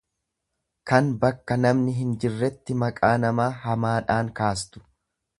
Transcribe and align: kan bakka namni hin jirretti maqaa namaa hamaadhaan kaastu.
kan 0.91 1.09
bakka 1.25 1.57
namni 1.65 1.93
hin 1.97 2.15
jirretti 2.23 2.77
maqaa 2.83 3.11
namaa 3.25 3.49
hamaadhaan 3.65 4.33
kaastu. 4.41 4.83